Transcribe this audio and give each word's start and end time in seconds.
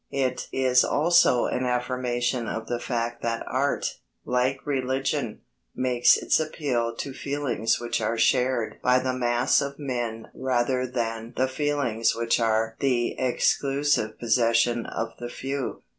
It 0.13 0.47
is 0.51 0.83
also 0.83 1.45
an 1.45 1.63
affirmation 1.63 2.47
of 2.47 2.65
the 2.65 2.79
fact 2.79 3.21
that 3.21 3.45
art, 3.45 3.99
like 4.25 4.65
religion, 4.65 5.41
makes 5.75 6.17
its 6.17 6.39
appeal 6.39 6.95
to 6.95 7.13
feelings 7.13 7.79
which 7.79 8.01
are 8.01 8.17
shared 8.17 8.79
by 8.81 8.97
the 8.97 9.13
mass 9.13 9.61
of 9.61 9.77
men 9.77 10.31
rather 10.33 10.87
than 10.87 11.35
the 11.37 11.47
feelings 11.47 12.15
which 12.15 12.39
are 12.39 12.75
the 12.79 13.11
exclusive 13.19 14.17
possession 14.17 14.87
of 14.87 15.09
the 15.19 15.29
few. 15.29 15.83